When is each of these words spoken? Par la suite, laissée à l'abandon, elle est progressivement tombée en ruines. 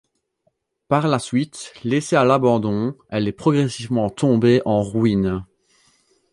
Par 0.87 1.07
la 1.07 1.19
suite, 1.19 1.73
laissée 1.83 2.15
à 2.15 2.23
l'abandon, 2.23 2.97
elle 3.09 3.27
est 3.27 3.31
progressivement 3.31 4.09
tombée 4.09 4.59
en 4.65 4.81
ruines. 4.81 5.45